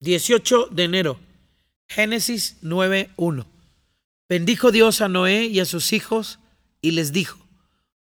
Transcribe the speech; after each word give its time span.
18 0.00 0.68
de 0.70 0.84
enero, 0.84 1.20
Génesis 1.88 2.56
9.1. 2.62 3.46
Bendijo 4.28 4.70
Dios 4.70 5.00
a 5.00 5.08
Noé 5.08 5.46
y 5.46 5.60
a 5.60 5.64
sus 5.64 5.92
hijos 5.92 6.38
y 6.80 6.92
les 6.92 7.12
dijo, 7.12 7.38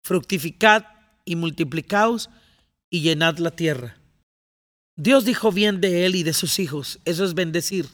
fructificad 0.02 0.84
y 1.24 1.36
multiplicaos 1.36 2.30
y 2.90 3.00
llenad 3.00 3.38
la 3.38 3.50
tierra. 3.50 3.98
Dios 4.96 5.24
dijo 5.24 5.50
bien 5.50 5.80
de 5.80 6.06
él 6.06 6.14
y 6.14 6.22
de 6.22 6.32
sus 6.32 6.58
hijos, 6.58 7.00
eso 7.04 7.24
es 7.24 7.34
bendecir. 7.34 7.88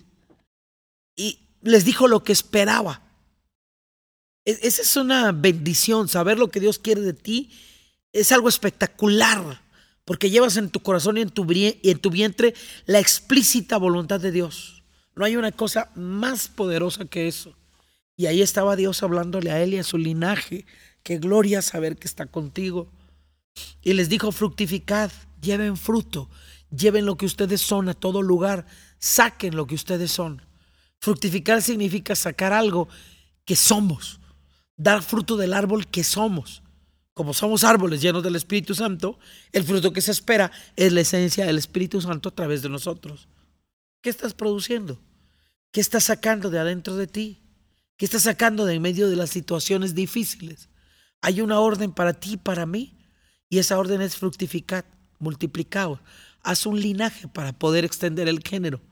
Y 1.15 1.39
les 1.63 1.85
dijo 1.85 2.09
lo 2.09 2.23
que 2.23 2.33
esperaba. 2.33 3.03
E-, 4.45 4.59
esa 4.63 4.83
es 4.83 4.97
una 4.97 5.33
bendición, 5.33 6.09
saber 6.09 6.39
lo 6.39 6.51
que 6.51 6.61
Dios 6.61 6.79
quiere 6.79 7.01
de 7.01 7.15
ti 7.15 7.51
es 8.13 8.33
algo 8.33 8.49
espectacular 8.49 9.63
porque 10.07 10.31
llevas 10.31 10.57
en 10.57 10.71
tu 10.71 10.81
corazón 10.81 11.19
y 11.19 11.23
en 11.23 11.31
tu, 11.31 11.45
y 11.53 11.79
en 11.83 11.99
tu 11.99 12.11
vientre 12.11 12.55
la 12.87 13.01
explícita 13.01 13.77
voluntad 13.77 14.21
de 14.21 14.31
Dios. 14.31 14.85
No 15.17 15.25
hay 15.25 15.35
una 15.37 15.51
cosa 15.51 15.91
más 15.97 16.47
poderosa 16.47 17.07
que 17.07 17.27
eso. 17.27 17.55
Y 18.17 18.27
ahí 18.27 18.41
estaba 18.41 18.77
Dios 18.77 19.03
hablándole 19.03 19.51
a 19.51 19.61
él 19.61 19.75
y 19.75 19.79
a 19.79 19.83
su 19.83 19.99
linaje. 19.99 20.65
Qué 21.03 21.19
gloria 21.19 21.61
saber 21.61 21.97
que 21.97 22.07
está 22.07 22.27
contigo. 22.27 22.89
Y 23.83 23.95
les 23.95 24.09
dijo, 24.09 24.31
fructificad, 24.31 25.11
lleven 25.41 25.77
fruto, 25.77 26.31
lleven 26.71 27.05
lo 27.05 27.17
que 27.17 27.27
ustedes 27.27 27.61
son 27.61 27.89
a 27.89 27.95
todo 27.95 28.23
lugar, 28.23 28.65
saquen 29.01 29.57
lo 29.57 29.67
que 29.67 29.75
ustedes 29.75 30.13
son. 30.13 30.41
Fructificar 31.01 31.63
significa 31.63 32.15
sacar 32.15 32.53
algo 32.53 32.89
que 33.45 33.57
somos, 33.57 34.21
dar 34.77 35.03
fruto 35.03 35.37
del 35.37 35.53
árbol 35.53 35.89
que 35.89 36.05
somos 36.05 36.63
como 37.17 37.33
somos 37.33 37.65
árboles 37.65 38.03
llenos 38.03 38.23
del 38.23 38.37
Espíritu 38.37 38.75
Santo, 38.75 39.19
el 39.51 39.65
fruto 39.65 39.91
que 39.91 40.03
se 40.03 40.11
espera 40.11 40.53
es 40.77 40.93
la 40.93 41.01
esencia 41.01 41.47
del 41.47 41.57
Espíritu 41.57 42.03
Santo 42.03 42.29
a 42.29 42.35
través 42.35 42.61
de 42.61 42.69
nosotros. 42.69 43.27
¿Qué 44.03 44.11
estás 44.11 44.35
produciendo? 44.35 45.01
¿Qué 45.73 45.81
estás 45.81 46.05
sacando 46.05 46.51
de 46.51 46.59
adentro 46.59 46.95
de 46.95 47.07
ti? 47.07 47.41
¿Qué 47.97 48.05
estás 48.05 48.25
sacando 48.25 48.67
de 48.67 48.75
en 48.75 48.83
medio 48.83 49.09
de 49.09 49.17
las 49.17 49.31
situaciones 49.31 49.95
difíciles? 49.95 50.69
Hay 51.23 51.41
una 51.41 51.59
orden 51.59 51.91
para 51.91 52.13
ti 52.13 52.35
y 52.35 52.37
para 52.37 52.67
mí, 52.67 52.99
y 53.49 53.61
esa 53.61 53.79
orden 53.79 54.03
es 54.03 54.19
fructificar, 54.19 54.85
multiplicar. 55.19 56.03
Haz 56.43 56.67
un 56.67 56.79
linaje 56.79 57.29
para 57.29 57.55
poder 57.55 57.87
extender 57.87 58.29
el 58.29 58.43
género. 58.47 58.83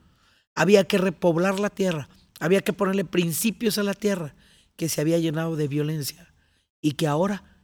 Había 0.55 0.85
que 0.85 0.97
repoblar 0.97 1.59
la 1.59 1.69
tierra, 1.69 2.09
había 2.39 2.61
que 2.61 2.73
ponerle 2.73 3.05
principios 3.05 3.77
a 3.77 3.83
la 3.83 3.93
tierra 3.93 4.33
que 4.77 4.89
se 4.89 4.99
había 4.99 5.19
llenado 5.19 5.55
de 5.55 5.67
violencia 5.67 6.33
y 6.81 6.93
que 6.93 7.05
ahora 7.05 7.54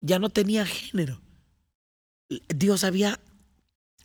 ya 0.00 0.18
no 0.18 0.30
tenía 0.30 0.66
género. 0.66 1.20
Dios 2.48 2.84
había 2.84 3.20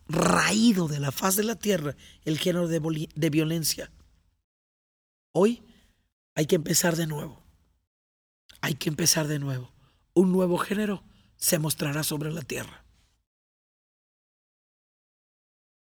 raído 0.08 0.88
de 0.88 1.00
la 1.00 1.12
faz 1.12 1.36
de 1.36 1.44
la 1.44 1.56
tierra 1.56 1.96
el 2.24 2.38
género 2.38 2.68
de, 2.68 3.08
de 3.14 3.30
violencia. 3.30 3.90
Hoy 5.32 5.62
hay 6.34 6.46
que 6.46 6.56
empezar 6.56 6.96
de 6.96 7.06
nuevo. 7.06 7.42
Hay 8.60 8.74
que 8.74 8.88
empezar 8.88 9.28
de 9.28 9.38
nuevo. 9.38 9.72
Un 10.14 10.32
nuevo 10.32 10.58
género 10.58 11.02
se 11.36 11.58
mostrará 11.58 12.02
sobre 12.02 12.32
la 12.32 12.42
tierra. 12.42 12.85